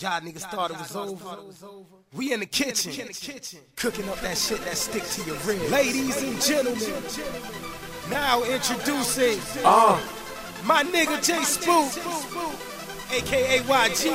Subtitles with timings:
[0.00, 1.36] Y'all niggas thought it was over.
[2.14, 2.90] We in the kitchen,
[3.76, 5.70] cooking up that shit that stick to your ribs.
[5.70, 7.02] Ladies and gentlemen,
[8.08, 10.00] now introducing Uh,
[10.64, 11.92] my nigga J Spook,
[13.12, 14.10] aka YG.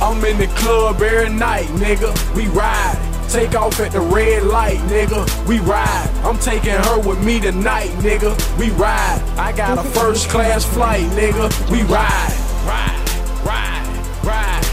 [0.00, 2.34] I'm in the club every night, nigga.
[2.34, 2.98] We ride.
[3.28, 5.46] Take off at the red light, nigga.
[5.46, 6.08] We ride.
[6.24, 8.32] I'm taking her with me tonight, nigga.
[8.58, 9.20] We ride.
[9.36, 11.50] I got a first class flight, nigga.
[11.70, 12.31] We ride.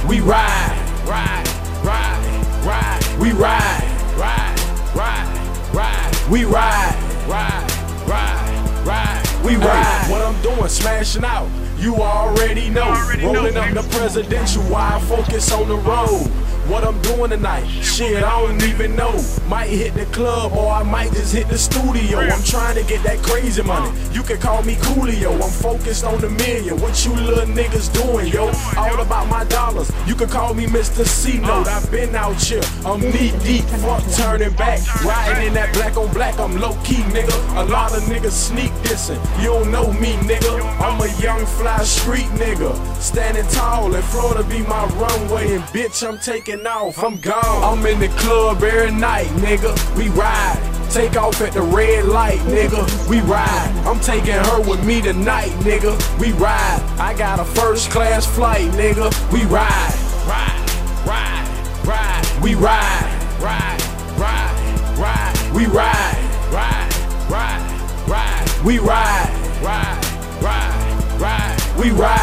[0.08, 0.76] We ride.
[1.06, 1.48] Ride,
[1.84, 3.20] ride, ride.
[3.20, 3.84] We ride.
[4.18, 4.60] Ride,
[4.96, 6.30] ride, ride.
[6.30, 6.96] We ride.
[7.28, 7.72] Ride,
[8.08, 9.46] ride, ride.
[9.46, 10.10] We ride.
[10.10, 11.50] what I'm doing, smashing out.
[11.78, 12.92] You already know.
[13.22, 16.32] Rolling up the presidential, why I focus on the road.
[16.70, 19.20] What I'm doing tonight, shit, I don't even know.
[19.48, 22.20] Might hit the club or I might just hit the studio.
[22.20, 23.92] I'm trying to get that crazy money.
[24.14, 25.34] You can call me Coolio.
[25.34, 26.80] I'm focused on the million.
[26.80, 28.52] What you little niggas doing, yo?
[28.78, 29.92] All about my dollars.
[30.06, 31.04] You can call me Mr.
[31.04, 31.68] C Note.
[31.68, 32.62] I've been out here.
[32.86, 34.80] I'm knee deep, fuck turning back.
[35.04, 36.40] Riding in that black on black.
[36.40, 37.34] I'm low key, nigga.
[37.58, 39.20] A lot of niggas sneak dissing.
[39.42, 40.62] You don't know me, nigga.
[40.80, 42.78] I'm a young fly street nigga.
[43.02, 45.56] Standing tall and Florida be my runway.
[45.56, 47.04] And bitch, I'm taking off.
[47.04, 47.80] I'm gone.
[47.80, 49.74] I'm in the club every night, nigga.
[49.98, 50.60] We ride.
[50.90, 53.10] Take off at the red light, nigga.
[53.10, 53.72] We ride.
[53.86, 55.94] I'm taking her with me tonight, nigga.
[56.20, 56.82] We ride.
[57.00, 59.12] I got a first class flight, nigga.
[59.32, 59.94] We ride.
[60.28, 62.44] Ride, ride, ride.
[62.44, 63.20] We ride.
[63.40, 63.82] Ride,
[64.18, 65.56] ride, ride.
[65.56, 66.18] We ride.
[66.52, 66.94] Ride,
[67.30, 68.66] ride, ride.
[68.66, 69.30] We ride.
[69.62, 71.78] Ride, ride, ride.
[71.78, 72.19] We ride.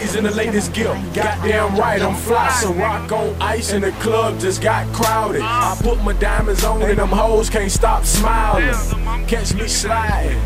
[0.00, 0.92] In the latest gear.
[1.14, 2.48] Goddamn right, I'm fly.
[2.60, 5.40] Some rock on ice and the club just got crowded.
[5.40, 8.74] I put my diamonds on and them hoes can't stop smiling.
[9.30, 10.36] Catch me sliding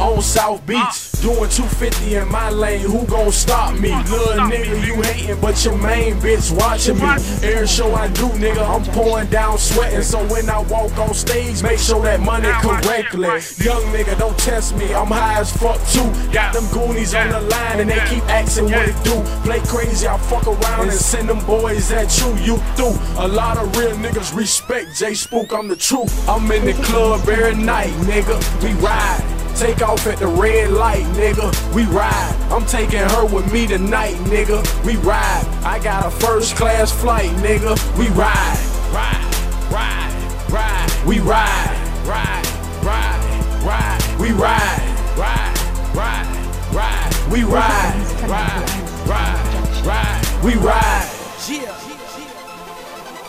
[0.00, 1.12] on South Beach.
[1.20, 3.90] Doing 250 in my lane, who gon' stop me?
[3.90, 7.04] Little nigga, you hating, but your main bitch watching me.
[7.46, 10.00] Every show I do, nigga, I'm pouring down sweating.
[10.00, 13.28] So when I walk on stage, make sure that money correctly.
[13.62, 16.08] Young nigga, don't test me, I'm high as fuck too.
[16.32, 19.20] Got them goonies on the line and they keep asking what it do.
[19.44, 22.28] Play crazy, I fuck around and send them boys at you.
[22.36, 22.96] You through.
[23.22, 26.26] A lot of real niggas respect J Spook, I'm the truth.
[26.26, 28.29] I'm in the club every night, nigga.
[28.62, 29.24] We ride.
[29.56, 31.50] Take off at the red light, nigga.
[31.74, 32.36] We ride.
[32.50, 34.62] I'm taking her with me tonight, nigga.
[34.86, 35.44] We ride.
[35.64, 37.76] I got a first class flight, nigga.
[37.98, 38.58] We ride.
[38.94, 39.34] Ride,
[39.70, 41.06] ride, ride.
[41.06, 41.76] We ride.
[42.06, 42.46] Ride,
[42.82, 44.20] ride, ride.
[44.20, 44.80] We ride.
[45.18, 45.58] Ride,
[45.94, 47.32] ride, ride.
[47.32, 47.94] We ride.
[48.28, 50.44] Ride, ride, ride.
[50.44, 51.10] We ride.
[51.48, 51.76] Yeah.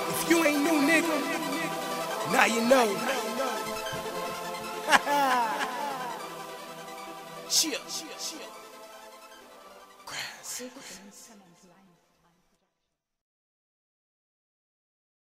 [0.09, 3.30] If you ain't new, nigga, now you know.
[7.51, 8.37] 谢谢谢谢
[10.05, 10.15] こ？